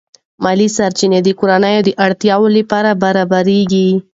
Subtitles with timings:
[0.43, 3.89] مالی سرچینې د کورنۍ د اړتیاوو لپاره برابرېږي.